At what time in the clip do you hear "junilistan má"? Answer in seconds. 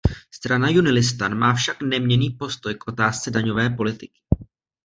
0.71-1.53